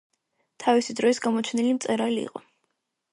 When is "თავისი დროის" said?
0.63-1.21